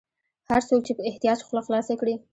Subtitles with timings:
[0.49, 2.15] هر څوک چې په احتیاج خوله خلاصه کړي.